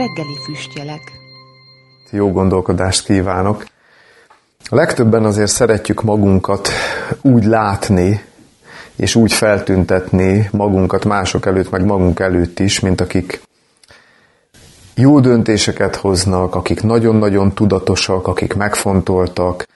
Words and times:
Reggeli 0.00 0.36
füstjelek. 0.44 1.12
Jó 2.10 2.32
gondolkodást 2.32 3.04
kívánok! 3.04 3.64
A 4.70 4.74
legtöbben 4.74 5.24
azért 5.24 5.50
szeretjük 5.50 6.02
magunkat 6.02 6.68
úgy 7.20 7.44
látni, 7.44 8.24
és 8.96 9.14
úgy 9.14 9.32
feltüntetni 9.32 10.48
magunkat 10.52 11.04
mások 11.04 11.46
előtt, 11.46 11.70
meg 11.70 11.84
magunk 11.84 12.20
előtt 12.20 12.58
is, 12.58 12.80
mint 12.80 13.00
akik 13.00 13.40
jó 14.94 15.20
döntéseket 15.20 15.96
hoznak, 15.96 16.54
akik 16.54 16.82
nagyon-nagyon 16.82 17.54
tudatosak, 17.54 18.26
akik 18.26 18.54
megfontoltak, 18.54 19.66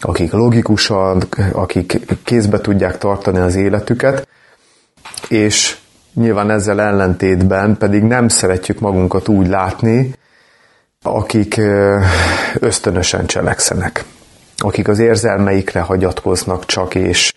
akik 0.00 0.32
logikusak, 0.32 1.36
akik 1.52 2.00
kézbe 2.24 2.60
tudják 2.60 2.98
tartani 2.98 3.38
az 3.38 3.54
életüket, 3.54 4.28
és 5.28 5.76
nyilván 6.16 6.50
ezzel 6.50 6.80
ellentétben 6.80 7.76
pedig 7.76 8.02
nem 8.02 8.28
szeretjük 8.28 8.80
magunkat 8.80 9.28
úgy 9.28 9.48
látni, 9.48 10.14
akik 11.02 11.60
ösztönösen 12.58 13.26
cselekszenek, 13.26 14.04
akik 14.56 14.88
az 14.88 14.98
érzelmeikre 14.98 15.80
hagyatkoznak 15.80 16.66
csak, 16.66 16.94
és, 16.94 17.32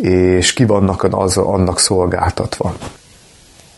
és 0.00 0.52
ki 0.52 0.64
vannak 0.64 1.06
az, 1.10 1.36
annak 1.36 1.78
szolgáltatva. 1.78 2.74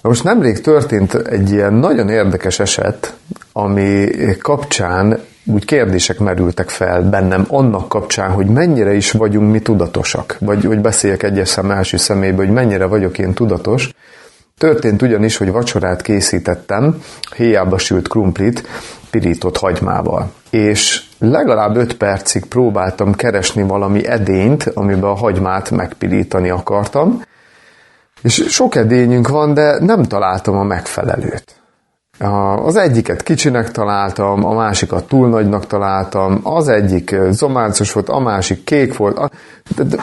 Most 0.02 0.24
nemrég 0.24 0.60
történt 0.60 1.14
egy 1.14 1.50
ilyen 1.50 1.74
nagyon 1.74 2.08
érdekes 2.08 2.58
eset, 2.58 3.14
ami 3.52 4.08
kapcsán 4.40 5.20
úgy 5.44 5.64
kérdések 5.64 6.18
merültek 6.18 6.68
fel 6.68 7.02
bennem 7.02 7.44
annak 7.48 7.88
kapcsán, 7.88 8.30
hogy 8.30 8.46
mennyire 8.46 8.94
is 8.94 9.10
vagyunk 9.10 9.52
mi 9.52 9.60
tudatosak, 9.60 10.36
vagy 10.40 10.64
hogy 10.64 10.80
beszéljek 10.80 11.22
egyes 11.22 11.48
szem 11.48 11.70
első 11.70 11.96
szemébe, 11.96 12.36
hogy 12.36 12.50
mennyire 12.50 12.84
vagyok 12.84 13.18
én 13.18 13.32
tudatos. 13.32 13.94
Történt 14.60 15.02
ugyanis, 15.02 15.36
hogy 15.36 15.50
vacsorát 15.50 16.02
készítettem, 16.02 17.02
héjába 17.36 17.78
sült 17.78 18.08
krumplit, 18.08 18.68
pirított 19.10 19.56
hagymával. 19.56 20.32
És 20.50 21.02
legalább 21.18 21.76
5 21.76 21.96
percig 21.96 22.44
próbáltam 22.44 23.14
keresni 23.14 23.62
valami 23.62 24.06
edényt, 24.06 24.62
amiben 24.74 25.10
a 25.10 25.14
hagymát 25.14 25.70
megpirítani 25.70 26.50
akartam, 26.50 27.22
és 28.22 28.44
sok 28.48 28.74
edényünk 28.74 29.28
van, 29.28 29.54
de 29.54 29.78
nem 29.78 30.02
találtam 30.02 30.56
a 30.56 30.62
megfelelőt. 30.62 31.59
Az 32.64 32.76
egyiket 32.76 33.22
kicsinek 33.22 33.70
találtam, 33.70 34.44
a 34.44 34.54
másikat 34.54 35.04
túl 35.04 35.28
nagynak 35.28 35.66
találtam, 35.66 36.40
az 36.42 36.68
egyik 36.68 37.16
zománcos 37.30 37.92
volt, 37.92 38.08
a 38.08 38.18
másik 38.18 38.64
kék 38.64 38.96
volt, 38.96 39.30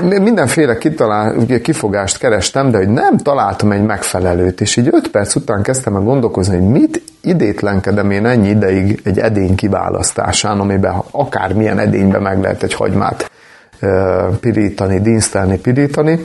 mindenféle 0.02 0.78
kitalál, 0.78 1.36
kifogást 1.62 2.18
kerestem, 2.18 2.72
de 2.72 2.78
hogy 2.78 2.90
nem 2.90 3.18
találtam 3.18 3.72
egy 3.72 3.84
megfelelőt, 3.84 4.62
és 4.62 4.76
így 4.76 4.90
öt 4.92 5.08
perc 5.08 5.36
után 5.36 5.62
kezdtem 5.62 5.95
el 5.95 6.02
gondolkozni, 6.02 6.58
hogy 6.58 6.70
mit 6.70 7.02
idétlenkedem 7.22 8.12
én 8.12 8.26
ennyi 8.26 8.50
ideig 8.50 9.02
egy 9.04 9.20
edény 9.20 9.56
kiválasztásán, 9.56 10.60
amiben 10.60 11.02
akármilyen 11.12 11.80
edénybe 11.80 12.20
meg 12.20 12.42
lehet 12.42 12.64
egy 12.64 12.73
hagymát 12.73 13.32
pirítani, 14.40 15.00
dinsztelni, 15.00 15.58
pirítani, 15.58 16.20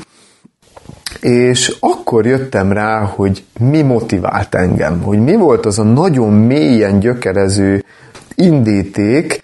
és 1.23 1.77
akkor 1.81 2.27
jöttem 2.27 2.73
rá, 2.73 3.01
hogy 3.01 3.45
mi 3.59 3.83
motivált 3.83 4.55
engem, 4.55 5.03
hogy 5.03 5.19
mi 5.19 5.37
volt 5.37 5.67
az 5.67 5.79
a 5.79 5.83
nagyon 5.83 6.33
mélyen 6.33 6.99
gyökerező 6.99 7.85
indíték, 8.35 9.43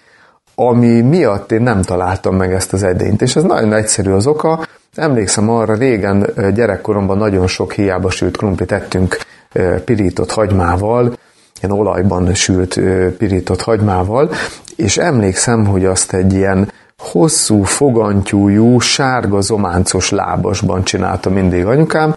ami 0.55 1.01
miatt 1.01 1.51
én 1.51 1.61
nem 1.61 1.81
találtam 1.81 2.35
meg 2.35 2.53
ezt 2.53 2.73
az 2.73 2.83
edényt. 2.83 3.21
És 3.21 3.35
ez 3.35 3.43
nagyon 3.43 3.73
egyszerű 3.73 4.11
az 4.11 4.27
oka. 4.27 4.65
Emlékszem 4.95 5.49
arra, 5.49 5.73
régen 5.73 6.29
gyerekkoromban 6.53 7.17
nagyon 7.17 7.47
sok 7.47 7.73
hiába 7.73 8.09
sült 8.09 8.37
krumplit 8.37 8.71
ettünk 8.71 9.17
pirított 9.85 10.31
hagymával, 10.31 11.17
ilyen 11.61 11.77
olajban 11.77 12.33
sült 12.33 12.79
pirított 13.17 13.61
hagymával, 13.61 14.31
és 14.75 14.97
emlékszem, 14.97 15.65
hogy 15.65 15.85
azt 15.85 16.13
egy 16.13 16.33
ilyen 16.33 16.71
hosszú, 16.99 17.63
fogantyújú, 17.63 18.79
sárga 18.79 19.41
zománcos 19.41 20.09
lábasban 20.09 20.83
csinálta 20.83 21.29
mindig 21.29 21.65
anyukám, 21.65 22.15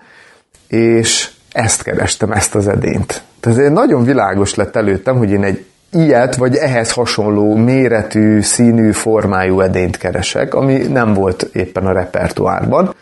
és 0.68 1.30
ezt 1.52 1.82
kerestem, 1.82 2.32
ezt 2.32 2.54
az 2.54 2.68
edényt. 2.68 3.22
Tehát 3.40 3.70
nagyon 3.70 4.04
világos 4.04 4.54
lett 4.54 4.76
előttem, 4.76 5.16
hogy 5.16 5.30
én 5.30 5.44
egy 5.44 5.64
ilyet, 5.92 6.36
vagy 6.36 6.56
ehhez 6.56 6.92
hasonló 6.92 7.56
méretű, 7.56 8.40
színű, 8.40 8.92
formájú 8.92 9.60
edényt 9.60 9.96
keresek, 9.96 10.54
ami 10.54 10.76
nem 10.76 11.14
volt 11.14 11.42
éppen 11.52 11.86
a 11.86 11.92
repertoárban, 11.92 12.94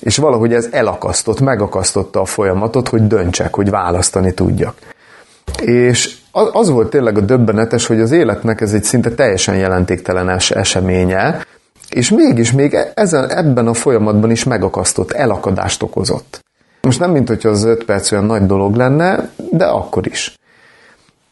és 0.00 0.16
valahogy 0.16 0.54
ez 0.54 0.68
elakasztott, 0.70 1.40
megakasztotta 1.40 2.20
a 2.20 2.24
folyamatot, 2.24 2.88
hogy 2.88 3.06
döntsek, 3.06 3.54
hogy 3.54 3.70
választani 3.70 4.34
tudjak. 4.34 4.76
És 5.62 6.16
az 6.52 6.68
volt 6.68 6.90
tényleg 6.90 7.18
a 7.18 7.20
döbbenetes, 7.20 7.86
hogy 7.86 8.00
az 8.00 8.12
életnek 8.12 8.60
ez 8.60 8.72
egy 8.72 8.84
szinte 8.84 9.10
teljesen 9.10 9.56
jelentéktelen 9.56 10.28
eseménye, 10.48 11.46
és 11.90 12.10
mégis 12.10 12.52
még 12.52 12.74
e- 12.74 12.92
ezen, 12.94 13.30
ebben 13.30 13.66
a 13.66 13.74
folyamatban 13.74 14.30
is 14.30 14.44
megakasztott, 14.44 15.12
elakadást 15.12 15.82
okozott. 15.82 16.44
Most 16.80 16.98
nem, 16.98 17.10
mint 17.10 17.28
hogyha 17.28 17.48
az 17.48 17.64
öt 17.64 17.84
perc 17.84 18.12
olyan 18.12 18.24
nagy 18.24 18.46
dolog 18.46 18.74
lenne, 18.74 19.30
de 19.50 19.64
akkor 19.64 20.06
is. 20.06 20.38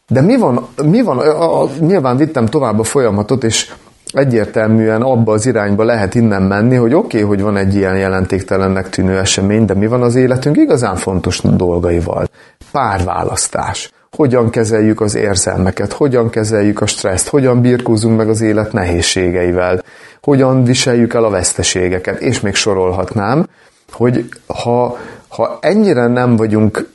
De 0.07 0.21
mi 0.21 0.37
van, 0.37 0.67
mi 0.83 1.01
van 1.01 1.17
a, 1.19 1.61
a, 1.61 1.69
nyilván 1.79 2.17
vittem 2.17 2.45
tovább 2.45 2.79
a 2.79 2.83
folyamatot, 2.83 3.43
és 3.43 3.73
egyértelműen 4.13 5.01
abba 5.01 5.33
az 5.33 5.45
irányba 5.45 5.83
lehet 5.83 6.15
innen 6.15 6.41
menni, 6.41 6.75
hogy 6.75 6.93
oké, 6.93 7.17
okay, 7.17 7.29
hogy 7.29 7.41
van 7.41 7.57
egy 7.57 7.75
ilyen 7.75 7.97
jelentéktelennek 7.97 8.89
tűnő 8.89 9.17
esemény, 9.17 9.65
de 9.65 9.73
mi 9.73 9.87
van 9.87 10.01
az 10.01 10.15
életünk 10.15 10.57
igazán 10.57 10.95
fontos 10.95 11.41
dolgaival? 11.41 12.27
Párválasztás, 12.71 13.91
hogyan 14.15 14.49
kezeljük 14.49 15.01
az 15.01 15.15
érzelmeket, 15.15 15.93
hogyan 15.93 16.29
kezeljük 16.29 16.81
a 16.81 16.85
stresszt, 16.85 17.27
hogyan 17.27 17.61
birkózunk 17.61 18.17
meg 18.17 18.29
az 18.29 18.41
élet 18.41 18.71
nehézségeivel, 18.71 19.83
hogyan 20.21 20.63
viseljük 20.63 21.13
el 21.13 21.23
a 21.23 21.29
veszteségeket, 21.29 22.19
és 22.21 22.39
még 22.39 22.55
sorolhatnám, 22.55 23.47
hogy 23.91 24.29
ha, 24.47 24.97
ha 25.27 25.57
ennyire 25.61 26.07
nem 26.07 26.35
vagyunk, 26.35 26.89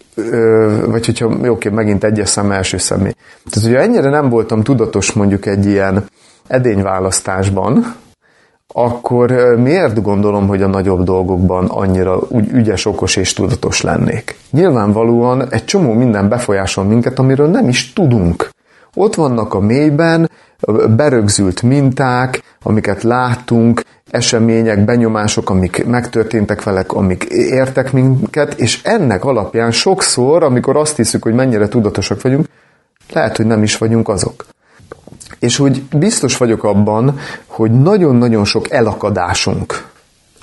vagy 0.87 1.07
hogyha, 1.07 1.37
jó, 1.43 1.53
oké, 1.53 1.69
megint 1.69 2.05
egyes 2.05 2.29
szem 2.29 2.53
első 2.53 2.77
személy. 2.77 3.15
Tehát, 3.51 3.69
hogyha 3.69 3.83
ennyire 3.83 4.11
nem 4.11 4.29
voltam 4.29 4.63
tudatos 4.63 5.13
mondjuk 5.13 5.47
egy 5.47 5.67
ilyen 5.67 6.05
edényválasztásban, 6.47 7.95
akkor 8.75 9.31
miért 9.57 10.03
gondolom, 10.03 10.47
hogy 10.47 10.63
a 10.63 10.67
nagyobb 10.67 11.03
dolgokban 11.03 11.67
annyira 11.67 12.19
úgy 12.29 12.49
ügyes, 12.53 12.87
okos 12.87 13.17
és 13.17 13.33
tudatos 13.33 13.81
lennék? 13.81 14.37
Nyilvánvalóan 14.51 15.51
egy 15.51 15.65
csomó 15.65 15.93
minden 15.93 16.29
befolyásol 16.29 16.85
minket, 16.85 17.19
amiről 17.19 17.49
nem 17.49 17.69
is 17.69 17.93
tudunk. 17.93 18.49
Ott 18.95 19.15
vannak 19.15 19.55
a 19.55 19.61
mélyben 19.61 20.31
berögzült 20.97 21.63
minták, 21.63 22.43
amiket 22.63 23.03
láttunk, 23.03 23.83
események, 24.11 24.85
benyomások, 24.85 25.51
amik 25.51 25.87
megtörténtek 25.87 26.63
velek, 26.63 26.93
amik 26.93 27.25
értek 27.31 27.93
minket, 27.93 28.55
és 28.55 28.83
ennek 28.83 29.25
alapján 29.25 29.71
sokszor, 29.71 30.43
amikor 30.43 30.77
azt 30.77 30.97
hiszük, 30.97 31.23
hogy 31.23 31.35
mennyire 31.35 31.69
tudatosak 31.69 32.23
vagyunk, 32.23 32.47
lehet, 33.13 33.37
hogy 33.37 33.47
nem 33.47 33.63
is 33.63 33.79
vagyunk 33.79 34.09
azok. 34.09 34.47
És 35.39 35.59
úgy 35.59 35.83
biztos 35.83 36.37
vagyok 36.37 36.65
abban, 36.65 37.19
hogy 37.47 37.71
nagyon-nagyon 37.71 38.45
sok 38.45 38.71
elakadásunk, 38.71 39.87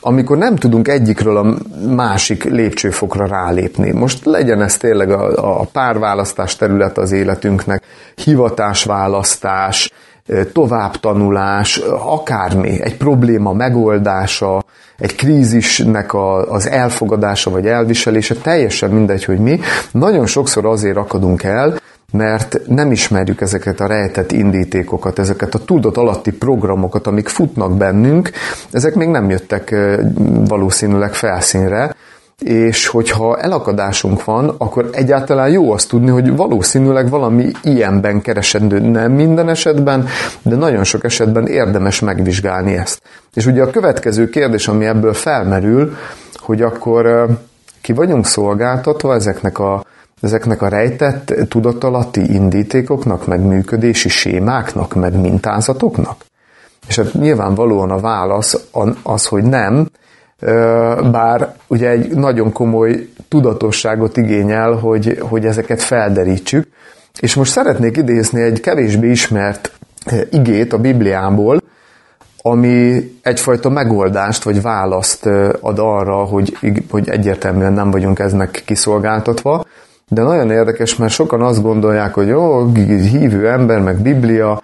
amikor 0.02 0.38
nem 0.38 0.56
tudunk 0.56 0.88
egyikről 0.88 1.38
a 1.38 1.56
másik 1.96 2.44
lépcsőfokra 2.44 3.28
rálépni. 3.28 3.92
Most 3.92 4.26
legyen 4.26 4.62
ez 4.62 4.78
tényleg 4.78 5.10
a, 5.10 5.60
a 5.60 5.66
párválasztás 5.72 6.56
terület 6.56 6.98
az 6.98 7.12
életünknek, 7.12 7.84
hivatásválasztás, 8.16 9.92
továbbtanulás, 10.54 11.78
akármi, 12.06 12.82
egy 12.82 12.98
probléma 12.98 13.54
megoldása, 13.54 14.64
egy 14.98 15.16
krízisnek 15.16 16.14
a, 16.14 16.52
az 16.52 16.70
elfogadása 16.70 17.52
vagy 17.52 17.68
elviselése, 17.68 18.36
teljesen 18.36 18.90
mindegy, 18.90 19.24
hogy 19.24 19.40
mi. 19.40 19.60
Nagyon 19.92 20.26
sokszor 20.26 20.66
azért 20.66 20.98
akadunk 20.98 21.44
el, 21.44 21.80
mert 22.12 22.60
nem 22.68 22.92
ismerjük 22.92 23.42
ezeket 23.42 23.80
a 23.80 23.88
rejtett 23.88 24.32
indítékokat, 24.32 25.20
ezeket 25.20 25.56
a 25.56 25.60
tudat 25.60 25.98
alatti 25.98 26.32
programokat, 26.32 27.08
amik 27.08 27.28
futnak 27.28 27.78
bennünk, 27.78 28.32
ezek 28.72 28.96
még 28.96 29.08
nem 29.08 29.30
jöttek 29.30 29.76
valószínűleg 30.48 31.14
felszínre, 31.14 31.96
és 32.40 32.88
hogyha 32.88 33.38
elakadásunk 33.38 34.24
van, 34.24 34.56
akkor 34.58 34.90
egyáltalán 34.92 35.50
jó 35.50 35.72
azt 35.72 35.90
tudni, 35.90 36.10
hogy 36.10 36.36
valószínűleg 36.36 37.10
valami 37.10 37.52
ilyenben 37.64 38.22
keresendő, 38.22 38.80
nem 38.80 39.12
minden 39.12 39.50
esetben, 39.50 40.08
de 40.42 40.56
nagyon 40.56 40.84
sok 40.84 41.04
esetben 41.04 41.48
érdemes 41.48 42.00
megvizsgálni 42.00 42.74
ezt. 42.74 43.02
És 43.34 43.46
ugye 43.46 43.64
a 43.64 43.70
következő 43.70 44.30
kérdés, 44.30 44.68
ami 44.68 44.86
ebből 44.86 45.14
felmerül, 45.14 45.96
hogy 46.34 46.62
akkor 46.62 47.28
ki 47.82 47.94
vagyunk 47.94 48.26
szolgáltatva 48.26 49.14
ezeknek 49.14 49.60
a 49.60 49.86
ezeknek 50.22 50.62
a 50.62 50.68
rejtett 50.68 51.34
tudatalatti 51.50 52.34
indítékoknak, 52.34 53.28
meg 53.28 53.42
működési 53.42 54.10
sémáknak, 54.10 54.94
meg 54.94 55.20
mintázatoknak? 55.20 56.26
És 56.88 56.96
hát 56.96 57.14
nyilvánvalóan 57.14 57.92
a 57.92 58.00
válasz 58.00 58.68
az, 59.04 59.26
hogy 59.26 59.44
nem, 59.44 59.88
bár 61.12 61.56
ugye 61.68 61.90
egy 61.90 62.10
nagyon 62.10 62.52
komoly 62.52 63.10
tudatosságot 63.28 64.18
igényel, 64.18 64.72
hogy, 64.72 65.18
hogy 65.30 65.46
ezeket 65.46 65.82
felderítsük, 65.82 66.68
És 67.20 67.36
most 67.36 67.52
szeretnék 67.52 67.98
idézni 67.98 68.42
egy 68.42 68.60
kevésbé 68.60 69.10
ismert 69.10 69.72
igét 70.32 70.74
a 70.74 70.78
Bibliából, 70.78 71.62
ami 72.42 73.12
egyfajta 73.22 73.70
megoldást 73.70 74.44
vagy 74.44 74.62
választ 74.62 75.26
ad 75.62 75.80
arra, 75.80 76.16
hogy, 76.16 76.58
hogy 76.90 77.10
egyértelműen 77.10 77.74
nem 77.74 77.92
vagyunk 77.92 78.20
eznek 78.20 78.64
kiszolgáltatva, 78.66 79.66
de 80.10 80.22
nagyon 80.22 80.52
érdekes, 80.52 80.96
mert 80.96 81.12
sokan 81.12 81.42
azt 81.42 81.62
gondolják, 81.62 82.14
hogy 82.14 82.28
jó, 82.28 82.72
hívő 83.12 83.50
ember, 83.50 83.80
meg 83.80 84.02
Biblia, 84.02 84.62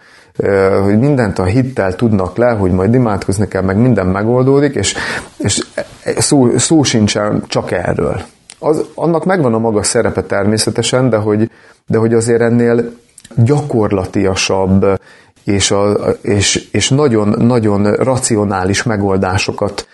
hogy 0.84 1.00
mindent 1.00 1.40
a 1.40 1.44
hittel 1.44 1.96
tudnak 1.96 2.38
le, 2.38 2.52
hogy 2.52 2.72
majd 2.72 2.94
imádkozni 2.94 3.48
kell, 3.48 3.62
meg 3.62 3.78
minden 3.78 4.08
megoldódik, 4.08 4.76
és, 4.76 4.96
és 5.38 5.62
szó, 6.18 6.58
szó 6.58 6.84
sincsen 6.84 7.44
csak 7.48 7.72
erről. 7.72 8.22
Az, 8.60 8.86
annak 8.96 9.26
megvan 9.26 9.54
a 9.54 9.60
maga 9.60 9.84
szerepe 9.84 10.22
természetesen, 10.22 11.10
de 11.10 11.18
hogy, 11.18 11.52
de 11.88 11.98
hogy 11.98 12.14
azért 12.14 12.42
ennél 12.42 12.92
gyakorlatiasabb 13.36 14.86
és, 15.44 15.72
a, 15.72 15.92
és, 16.22 16.70
és 16.72 16.90
nagyon, 16.90 17.36
nagyon 17.38 17.94
racionális 17.94 18.84
megoldásokat 18.84 19.88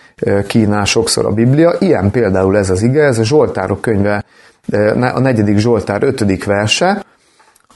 kínál 0.46 0.84
sokszor 0.84 1.26
a 1.26 1.30
Biblia. 1.30 1.76
Ilyen 1.78 2.10
például 2.10 2.56
ez 2.56 2.70
az 2.70 2.82
ige, 2.82 3.02
ez 3.02 3.18
a 3.18 3.24
Zsoltárok 3.24 3.80
könyve, 3.80 4.24
a 5.14 5.20
negyedik 5.20 5.58
Zsoltár 5.58 6.02
ötödik 6.02 6.44
verse, 6.44 7.04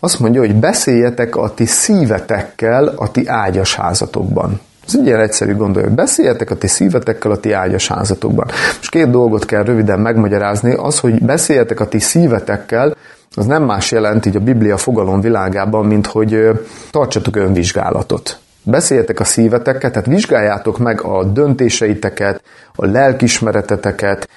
azt 0.00 0.18
mondja, 0.18 0.40
hogy 0.40 0.54
beszéljetek 0.54 1.36
a 1.36 1.54
ti 1.54 1.66
szívetekkel 1.66 2.86
a 2.96 3.10
ti 3.10 3.26
ágyas 3.26 3.74
házatokban. 3.74 4.60
Ez 4.86 4.94
ilyen 4.94 5.20
egyszerű 5.20 5.54
gondolja, 5.56 5.88
hogy 5.88 5.96
beszéljetek 5.96 6.50
a 6.50 6.56
ti 6.56 6.66
szívetekkel 6.66 7.30
a 7.30 7.36
ti 7.36 7.52
ágyas 7.52 7.88
házatokban. 7.88 8.46
És 8.80 8.88
két 8.88 9.10
dolgot 9.10 9.44
kell 9.44 9.62
röviden 9.62 10.00
megmagyarázni. 10.00 10.74
Az, 10.74 10.98
hogy 10.98 11.22
beszéljetek 11.24 11.80
a 11.80 11.88
ti 11.88 11.98
szívetekkel, 11.98 12.96
az 13.34 13.46
nem 13.46 13.62
más 13.62 13.90
jelent 13.90 14.26
így 14.26 14.36
a 14.36 14.40
Biblia 14.40 14.76
fogalom 14.76 15.20
világában, 15.20 15.86
mint 15.86 16.06
hogy 16.06 16.50
tartsatok 16.90 17.36
önvizsgálatot. 17.36 18.38
Beszéljetek 18.62 19.20
a 19.20 19.24
szívetekkel, 19.24 19.90
tehát 19.90 20.06
vizsgáljátok 20.06 20.78
meg 20.78 21.00
a 21.00 21.24
döntéseiteket, 21.24 22.42
a 22.74 22.86
lelkismereteteket, 22.86 24.28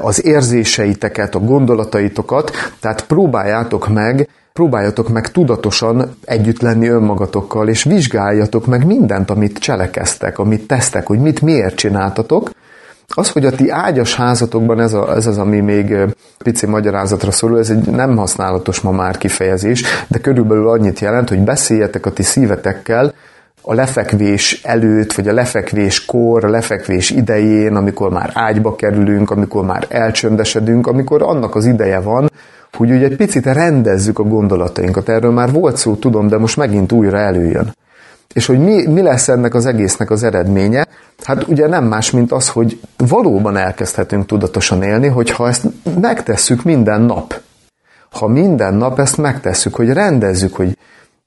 az 0.00 0.24
érzéseiteket, 0.24 1.34
a 1.34 1.38
gondolataitokat, 1.38 2.50
tehát 2.80 3.06
próbáljátok 3.06 3.88
meg 3.88 4.28
próbáljatok 4.52 5.08
meg 5.08 5.30
tudatosan 5.30 6.16
együtt 6.24 6.60
lenni 6.60 6.88
önmagatokkal, 6.88 7.68
és 7.68 7.84
vizsgáljatok 7.84 8.66
meg 8.66 8.86
mindent, 8.86 9.30
amit 9.30 9.58
cselekeztek, 9.58 10.38
amit 10.38 10.66
tesztek, 10.66 11.06
hogy 11.06 11.18
mit 11.18 11.40
miért 11.40 11.74
csináltatok, 11.74 12.50
az, 13.14 13.30
hogy 13.30 13.44
a 13.44 13.50
ti 13.50 13.70
ágyas 13.70 14.14
házatokban 14.14 14.80
ez, 14.80 14.92
a, 14.92 15.14
ez 15.14 15.26
az, 15.26 15.38
ami 15.38 15.60
még 15.60 15.96
pici 16.38 16.66
magyarázatra 16.66 17.30
szorul, 17.30 17.58
ez 17.58 17.70
egy 17.70 17.86
nem 17.86 18.16
használatos 18.16 18.80
ma 18.80 18.90
már 18.90 19.18
kifejezés, 19.18 19.82
de 20.08 20.18
körülbelül 20.18 20.68
annyit 20.68 21.00
jelent, 21.00 21.28
hogy 21.28 21.40
beszéljetek 21.40 22.06
a 22.06 22.12
ti 22.12 22.22
szívetekkel, 22.22 23.14
a 23.62 23.74
lefekvés 23.74 24.60
előtt, 24.62 25.12
vagy 25.12 25.28
a 25.28 25.32
lefekvés 25.32 26.04
kor, 26.04 26.44
a 26.44 26.48
lefekvés 26.48 27.10
idején, 27.10 27.76
amikor 27.76 28.10
már 28.10 28.30
ágyba 28.34 28.76
kerülünk, 28.76 29.30
amikor 29.30 29.64
már 29.64 29.86
elcsöndesedünk, 29.88 30.86
amikor 30.86 31.22
annak 31.22 31.54
az 31.54 31.66
ideje 31.66 32.00
van, 32.00 32.30
hogy 32.72 32.90
ugye 32.90 33.04
egy 33.04 33.16
picit 33.16 33.44
rendezzük 33.44 34.18
a 34.18 34.22
gondolatainkat. 34.22 35.08
Erről 35.08 35.30
már 35.30 35.52
volt 35.52 35.76
szó, 35.76 35.94
tudom, 35.94 36.28
de 36.28 36.38
most 36.38 36.56
megint 36.56 36.92
újra 36.92 37.18
előjön. 37.18 37.74
És 38.32 38.46
hogy 38.46 38.58
mi, 38.58 38.86
mi 38.86 39.02
lesz 39.02 39.28
ennek 39.28 39.54
az 39.54 39.66
egésznek 39.66 40.10
az 40.10 40.22
eredménye? 40.22 40.86
Hát 41.24 41.48
ugye 41.48 41.66
nem 41.66 41.84
más, 41.84 42.10
mint 42.10 42.32
az, 42.32 42.48
hogy 42.48 42.80
valóban 42.96 43.56
elkezdhetünk 43.56 44.26
tudatosan 44.26 44.82
élni, 44.82 45.08
hogyha 45.08 45.48
ezt 45.48 45.66
megtesszük 46.00 46.62
minden 46.62 47.00
nap. 47.00 47.40
Ha 48.10 48.26
minden 48.26 48.74
nap 48.74 48.98
ezt 48.98 49.16
megtesszük, 49.16 49.74
hogy 49.74 49.92
rendezzük, 49.92 50.54
hogy 50.54 50.76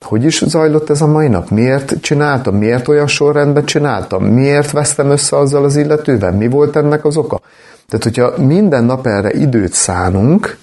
hogy 0.06 0.24
is 0.24 0.44
zajlott 0.46 0.90
ez 0.90 1.02
a 1.02 1.08
mai 1.08 1.28
nap? 1.28 1.50
Miért 1.50 1.94
csináltam? 2.02 2.56
Miért 2.56 2.88
olyan 2.88 3.08
sorrendben 3.08 3.66
csináltam? 3.66 4.24
Miért 4.24 4.72
vesztem 4.72 5.10
össze 5.10 5.38
azzal 5.38 5.64
az 5.64 5.76
illetővel? 5.76 6.32
Mi 6.32 6.48
volt 6.48 6.76
ennek 6.76 7.06
az 7.06 7.18
oka? 7.18 7.40
Tehát, 7.88 8.04
hogyha 8.04 8.44
minden 8.46 8.84
nap 8.84 9.08
erre 9.08 9.34
időt 9.34 9.74
szánunk, 9.74 10.58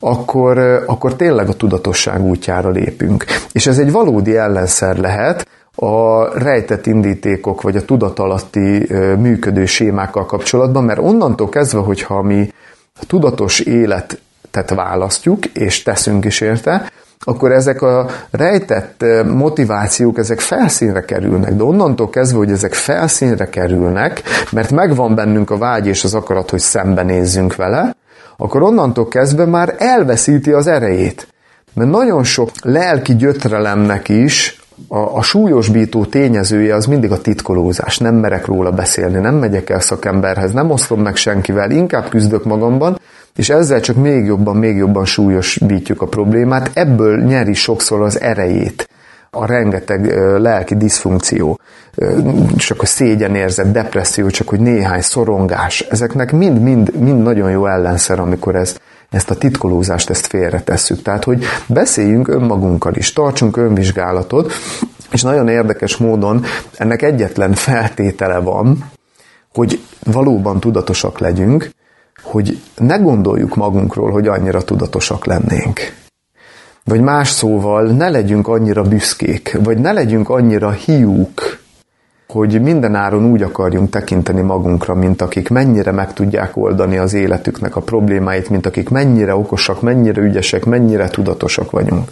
akkor, 0.00 0.58
akkor 0.86 1.14
tényleg 1.14 1.48
a 1.48 1.56
tudatosság 1.56 2.22
útjára 2.22 2.70
lépünk. 2.70 3.24
És 3.52 3.66
ez 3.66 3.78
egy 3.78 3.92
valódi 3.92 4.36
ellenszer 4.36 4.96
lehet 4.96 5.48
a 5.74 6.24
rejtett 6.38 6.86
indítékok, 6.86 7.62
vagy 7.62 7.76
a 7.76 7.84
tudatalatti 7.84 8.94
működő 9.18 9.66
sémákkal 9.66 10.26
kapcsolatban, 10.26 10.84
mert 10.84 10.98
onnantól 10.98 11.48
kezdve, 11.48 11.80
hogyha 11.80 12.22
mi 12.22 12.52
tudatos 13.06 13.60
életet 13.60 14.70
választjuk, 14.74 15.46
és 15.46 15.82
teszünk 15.82 16.24
is 16.24 16.40
érte, 16.40 16.90
akkor 17.24 17.52
ezek 17.52 17.82
a 17.82 18.06
rejtett 18.30 19.04
motivációk, 19.26 20.18
ezek 20.18 20.40
felszínre 20.40 21.04
kerülnek. 21.04 21.54
De 21.54 21.62
onnantól 21.62 22.10
kezdve, 22.10 22.38
hogy 22.38 22.50
ezek 22.50 22.74
felszínre 22.74 23.48
kerülnek, 23.48 24.22
mert 24.52 24.70
megvan 24.70 25.14
bennünk 25.14 25.50
a 25.50 25.58
vágy 25.58 25.86
és 25.86 26.04
az 26.04 26.14
akarat, 26.14 26.50
hogy 26.50 26.60
szembenézzünk 26.60 27.56
vele, 27.56 27.96
akkor 28.36 28.62
onnantól 28.62 29.08
kezdve 29.08 29.44
már 29.44 29.74
elveszíti 29.78 30.52
az 30.52 30.66
erejét. 30.66 31.26
Mert 31.74 31.90
nagyon 31.90 32.24
sok 32.24 32.50
lelki 32.62 33.16
gyötrelemnek 33.16 34.08
is 34.08 34.60
a, 34.88 34.98
a 34.98 35.22
súlyosbító 35.22 36.04
tényezője 36.04 36.74
az 36.74 36.86
mindig 36.86 37.10
a 37.12 37.20
titkolózás. 37.20 37.98
Nem 37.98 38.14
merek 38.14 38.46
róla 38.46 38.70
beszélni, 38.70 39.18
nem 39.18 39.34
megyek 39.34 39.70
el 39.70 39.80
szakemberhez, 39.80 40.52
nem 40.52 40.70
osztom 40.70 41.00
meg 41.00 41.16
senkivel, 41.16 41.70
inkább 41.70 42.08
küzdök 42.08 42.44
magamban, 42.44 43.00
és 43.38 43.48
ezzel 43.48 43.80
csak 43.80 43.96
még 43.96 44.24
jobban, 44.24 44.56
még 44.56 44.76
jobban 44.76 45.04
súlyosbítjuk 45.04 46.02
a 46.02 46.06
problémát. 46.06 46.70
Ebből 46.74 47.22
nyeri 47.22 47.54
sokszor 47.54 48.00
az 48.02 48.20
erejét 48.20 48.88
a 49.30 49.46
rengeteg 49.46 50.06
lelki 50.38 50.76
diszfunkció, 50.76 51.60
csak 52.56 52.82
a 52.82 52.86
szégyenérzet, 52.86 53.72
depresszió, 53.72 54.28
csak 54.28 54.48
hogy 54.48 54.60
néhány 54.60 55.00
szorongás, 55.00 55.80
ezeknek 55.80 56.32
mind-mind 56.32 56.94
mind 56.94 57.22
nagyon 57.22 57.50
jó 57.50 57.66
ellenszer, 57.66 58.20
amikor 58.20 58.56
ezt, 58.56 58.80
ezt 59.10 59.30
a 59.30 59.34
titkolózást, 59.34 60.10
ezt 60.10 60.26
félretesszük. 60.26 61.02
Tehát, 61.02 61.24
hogy 61.24 61.44
beszéljünk 61.66 62.28
önmagunkkal 62.28 62.94
is, 62.94 63.12
tartsunk 63.12 63.56
önvizsgálatot, 63.56 64.52
és 65.10 65.22
nagyon 65.22 65.48
érdekes 65.48 65.96
módon 65.96 66.44
ennek 66.76 67.02
egyetlen 67.02 67.52
feltétele 67.52 68.38
van, 68.38 68.90
hogy 69.54 69.80
valóban 70.04 70.60
tudatosak 70.60 71.18
legyünk, 71.18 71.76
hogy 72.22 72.60
ne 72.76 72.96
gondoljuk 72.96 73.56
magunkról, 73.56 74.10
hogy 74.10 74.26
annyira 74.26 74.62
tudatosak 74.62 75.26
lennénk. 75.26 75.80
Vagy 76.84 77.00
más 77.00 77.28
szóval, 77.28 77.86
ne 77.86 78.08
legyünk 78.08 78.48
annyira 78.48 78.82
büszkék, 78.82 79.58
vagy 79.62 79.78
ne 79.78 79.92
legyünk 79.92 80.28
annyira 80.28 80.70
hiúk, 80.70 81.58
hogy 82.28 82.62
mindenáron 82.62 83.24
úgy 83.24 83.42
akarjunk 83.42 83.90
tekinteni 83.90 84.40
magunkra, 84.40 84.94
mint 84.94 85.22
akik 85.22 85.48
mennyire 85.48 85.92
meg 85.92 86.12
tudják 86.12 86.56
oldani 86.56 86.98
az 86.98 87.14
életüknek 87.14 87.76
a 87.76 87.80
problémáit, 87.80 88.50
mint 88.50 88.66
akik 88.66 88.88
mennyire 88.88 89.34
okosak, 89.34 89.82
mennyire 89.82 90.22
ügyesek, 90.22 90.64
mennyire 90.64 91.08
tudatosak 91.08 91.70
vagyunk. 91.70 92.10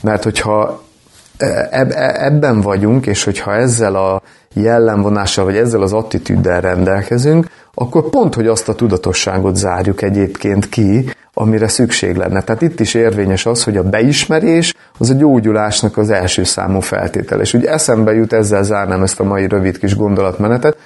Mert 0.00 0.22
hogyha 0.22 0.85
ebben 1.38 2.60
vagyunk, 2.60 3.06
és 3.06 3.24
hogyha 3.24 3.54
ezzel 3.54 3.94
a 3.94 4.22
jellemvonással, 4.52 5.44
vagy 5.44 5.56
ezzel 5.56 5.82
az 5.82 5.92
attitűddel 5.92 6.60
rendelkezünk, 6.60 7.46
akkor 7.74 8.10
pont, 8.10 8.34
hogy 8.34 8.46
azt 8.46 8.68
a 8.68 8.74
tudatosságot 8.74 9.56
zárjuk 9.56 10.02
egyébként 10.02 10.68
ki, 10.68 11.10
amire 11.32 11.68
szükség 11.68 12.16
lenne. 12.16 12.42
Tehát 12.42 12.62
itt 12.62 12.80
is 12.80 12.94
érvényes 12.94 13.46
az, 13.46 13.64
hogy 13.64 13.76
a 13.76 13.82
beismerés 13.82 14.74
az 14.98 15.10
a 15.10 15.14
gyógyulásnak 15.14 15.96
az 15.96 16.10
első 16.10 16.44
számú 16.44 16.80
feltétel. 16.80 17.40
És 17.40 17.54
ugye 17.54 17.70
eszembe 17.70 18.12
jut, 18.12 18.32
ezzel 18.32 18.62
zárnám 18.62 19.02
ezt 19.02 19.20
a 19.20 19.24
mai 19.24 19.48
rövid 19.48 19.78
kis 19.78 19.96
gondolatmenetet, 19.96 20.76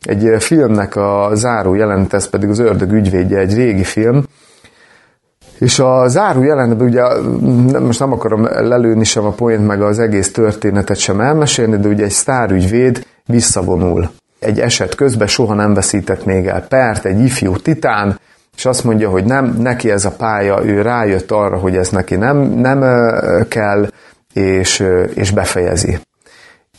egy 0.00 0.42
filmnek 0.42 0.96
a 0.96 1.30
záró 1.34 1.74
jelent, 1.74 2.12
ez 2.12 2.28
pedig 2.28 2.48
az 2.48 2.58
Ördög 2.58 2.92
ügyvédje, 2.92 3.38
egy 3.38 3.54
régi 3.54 3.84
film, 3.84 4.24
és 5.60 5.78
a 5.78 6.08
záró 6.08 6.42
jelenetben 6.42 6.86
ugye 6.86 7.02
most 7.80 7.98
nem 7.98 8.12
akarom 8.12 8.44
lelőni 8.44 9.04
sem 9.04 9.24
a 9.24 9.30
poént, 9.30 9.66
meg 9.66 9.82
az 9.82 9.98
egész 9.98 10.32
történetet 10.32 10.96
sem 10.96 11.20
elmesélni, 11.20 11.76
de 11.76 11.88
ugye 11.88 12.04
egy 12.04 12.10
sztárügyvéd 12.10 13.06
visszavonul. 13.26 14.10
Egy 14.38 14.60
eset 14.60 14.94
közben 14.94 15.26
soha 15.26 15.54
nem 15.54 15.74
veszített 15.74 16.24
még 16.24 16.46
el 16.46 16.66
pert, 16.68 17.04
egy 17.04 17.20
ifjú 17.20 17.56
titán, 17.56 18.18
és 18.56 18.66
azt 18.66 18.84
mondja, 18.84 19.10
hogy 19.10 19.24
nem, 19.24 19.56
neki 19.58 19.90
ez 19.90 20.04
a 20.04 20.10
pálya, 20.10 20.64
ő 20.64 20.82
rájött 20.82 21.30
arra, 21.30 21.58
hogy 21.58 21.76
ez 21.76 21.88
neki 21.88 22.16
nem, 22.16 22.38
nem 22.38 22.80
kell, 23.48 23.88
és, 24.32 24.84
és 25.14 25.30
befejezi. 25.30 25.98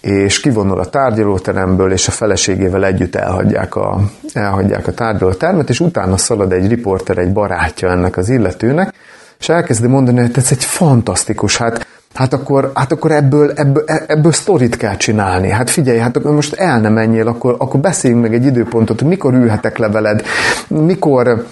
És 0.02 0.40
kivonul 0.40 0.80
a 0.80 0.86
tárgyalóteremből, 0.86 1.92
és 1.92 2.08
a 2.08 2.12
feleségével 2.12 2.86
együtt 2.86 3.16
elhagyják 3.16 3.76
a, 3.76 4.02
elhagyják 4.34 4.88
a 4.88 4.94
tárgyalótermet, 4.94 5.70
és 5.70 5.80
utána 5.80 6.18
szalad 6.18 6.52
egy 6.52 6.68
riporter, 6.68 7.18
egy 7.18 7.34
barátja 7.34 7.90
ennek 7.90 8.18
az 8.18 8.30
illetőnek, 8.30 8.94
és 9.40 9.50
elkezdi 9.50 9.88
mondani, 9.88 10.20
hogy 10.20 10.32
ez 10.36 10.48
egy 10.52 10.64
fantasztikus, 10.64 11.58
hát 11.58 11.88
Hát 12.14 12.34
akkor, 12.34 12.72
hát 12.74 12.92
akkor 12.92 13.12
ebből, 13.12 13.52
ebből, 13.56 13.84
ebből 14.08 14.32
sztorit 14.32 14.78
kell 14.78 14.96
csinálni. 14.96 15.50
Hát 15.50 15.70
figyelj, 15.70 15.98
hát 16.00 16.18
akkor 16.18 16.32
most 16.32 16.54
el 16.54 16.80
nem 16.80 16.94
menjél, 16.94 17.28
akkor, 17.28 17.56
akkor 17.58 17.80
beszéljünk 17.80 18.24
meg 18.24 18.34
egy 18.34 18.46
időpontot, 18.46 19.00
hogy 19.00 19.08
mikor 19.08 19.34
ülhetek 19.34 19.78
le 19.78 19.90
veled, 19.90 20.24
mikor, 20.68 21.46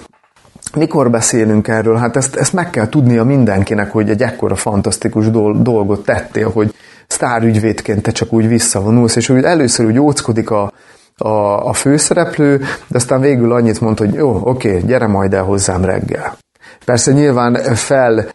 mikor 0.75 1.09
beszélünk 1.09 1.67
erről? 1.67 1.95
Hát 1.95 2.15
ezt, 2.15 2.35
ezt 2.35 2.53
meg 2.53 2.69
kell 2.69 2.89
tudnia 2.89 3.23
mindenkinek, 3.23 3.91
hogy 3.91 4.09
egy 4.09 4.21
ekkora 4.21 4.55
fantasztikus 4.55 5.29
dolgot 5.61 6.05
tettél, 6.05 6.49
hogy 6.49 6.73
sztárügyvédként 7.19 8.01
te 8.01 8.11
csak 8.11 8.33
úgy 8.33 8.47
visszavonulsz, 8.47 9.15
és 9.15 9.29
úgy 9.29 9.43
először 9.43 9.85
úgy 9.85 9.99
óckodik 9.99 10.49
a, 10.49 10.71
a, 11.17 11.29
a 11.67 11.73
főszereplő, 11.73 12.57
de 12.87 12.97
aztán 12.97 13.21
végül 13.21 13.51
annyit 13.51 13.81
mond, 13.81 13.97
hogy 13.97 14.13
jó, 14.13 14.41
oké, 14.43 14.81
gyere 14.85 15.07
majd 15.07 15.33
el 15.33 15.43
hozzám 15.43 15.85
reggel. 15.85 16.37
Persze 16.85 17.11
nyilván 17.11 17.53
fel 17.63 18.25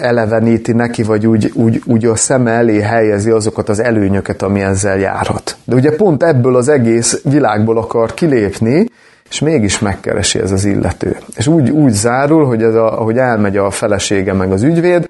eleveníti 0.00 0.72
neki, 0.72 1.02
vagy 1.02 1.26
úgy, 1.26 1.52
úgy, 1.54 1.82
úgy 1.86 2.04
a 2.04 2.16
szeme 2.16 2.50
elé 2.50 2.80
helyezi 2.80 3.30
azokat 3.30 3.68
az 3.68 3.80
előnyöket, 3.80 4.42
ami 4.42 4.60
ezzel 4.60 4.98
járhat. 4.98 5.56
De 5.64 5.74
ugye 5.74 5.96
pont 5.96 6.22
ebből 6.22 6.56
az 6.56 6.68
egész 6.68 7.20
világból 7.24 7.78
akar 7.78 8.14
kilépni, 8.14 8.86
és 9.30 9.40
mégis 9.40 9.78
megkeresi 9.78 10.38
ez 10.38 10.50
az 10.50 10.64
illető. 10.64 11.16
És 11.36 11.46
úgy, 11.46 11.70
úgy 11.70 11.92
zárul, 11.92 12.46
hogy 12.46 12.62
ez 12.62 12.74
a, 12.74 13.00
ahogy 13.00 13.18
elmegy 13.18 13.56
a 13.56 13.70
felesége 13.70 14.32
meg 14.32 14.52
az 14.52 14.62
ügyvéd, 14.62 15.08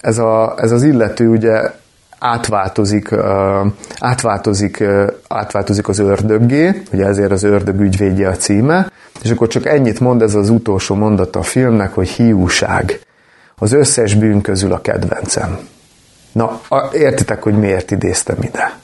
ez, 0.00 0.18
a, 0.18 0.54
ez 0.56 0.72
az 0.72 0.82
illető 0.82 1.28
ugye 1.28 1.70
átváltozik, 2.20 3.14
átváltozik, 3.98 4.84
átváltozik 5.28 5.88
az 5.88 5.98
ördöggé, 5.98 6.82
ugye 6.92 7.06
ezért 7.06 7.30
az 7.30 7.42
ördög 7.42 7.80
ügyvédje 7.80 8.28
a 8.28 8.36
címe, 8.36 8.90
és 9.22 9.30
akkor 9.30 9.48
csak 9.48 9.66
ennyit 9.66 10.00
mond 10.00 10.22
ez 10.22 10.34
az 10.34 10.48
utolsó 10.48 10.94
mondata 10.94 11.38
a 11.38 11.42
filmnek, 11.42 11.94
hogy 11.94 12.08
hiúság. 12.08 13.00
Az 13.56 13.72
összes 13.72 14.14
bűn 14.14 14.40
közül 14.40 14.72
a 14.72 14.80
kedvencem. 14.80 15.58
Na, 16.32 16.60
értitek, 16.92 17.42
hogy 17.42 17.58
miért 17.58 17.90
idéztem 17.90 18.36
ide? 18.42 18.78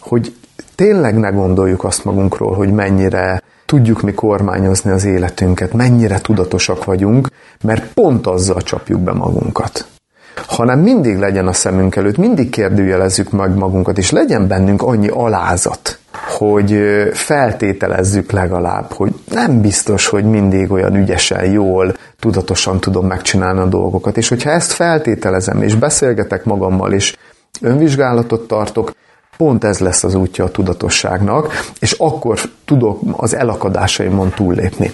Hogy 0.00 0.34
tényleg 0.74 1.18
ne 1.18 1.28
gondoljuk 1.28 1.84
azt 1.84 2.04
magunkról, 2.04 2.54
hogy 2.54 2.72
mennyire 2.72 3.42
tudjuk 3.66 4.00
mi 4.00 4.12
kormányozni 4.12 4.90
az 4.90 5.04
életünket, 5.04 5.72
mennyire 5.72 6.18
tudatosak 6.18 6.84
vagyunk, 6.84 7.28
mert 7.62 7.92
pont 7.92 8.26
azzal 8.26 8.62
csapjuk 8.62 9.00
be 9.00 9.12
magunkat. 9.12 9.86
Hanem 10.46 10.80
mindig 10.80 11.18
legyen 11.18 11.46
a 11.46 11.52
szemünk 11.52 11.96
előtt, 11.96 12.16
mindig 12.16 12.50
kérdőjelezzük 12.50 13.30
meg 13.30 13.54
magunkat, 13.54 13.98
és 13.98 14.10
legyen 14.10 14.46
bennünk 14.46 14.82
annyi 14.82 15.08
alázat, 15.08 15.98
hogy 16.38 16.82
feltételezzük 17.12 18.30
legalább, 18.30 18.92
hogy 18.92 19.14
nem 19.30 19.60
biztos, 19.60 20.06
hogy 20.06 20.24
mindig 20.24 20.70
olyan 20.72 20.96
ügyesen, 20.96 21.50
jól, 21.50 21.94
tudatosan 22.20 22.80
tudom 22.80 23.06
megcsinálni 23.06 23.60
a 23.60 23.66
dolgokat. 23.66 24.16
És 24.16 24.28
hogyha 24.28 24.50
ezt 24.50 24.72
feltételezem, 24.72 25.62
és 25.62 25.74
beszélgetek 25.74 26.44
magammal, 26.44 26.92
és 26.92 27.16
önvizsgálatot 27.60 28.48
tartok, 28.48 28.92
pont 29.36 29.64
ez 29.64 29.78
lesz 29.78 30.04
az 30.04 30.14
útja 30.14 30.44
a 30.44 30.50
tudatosságnak, 30.50 31.52
és 31.80 31.92
akkor 31.92 32.40
tudok 32.64 33.00
az 33.16 33.34
elakadásaimon 33.34 34.30
túllépni. 34.30 34.92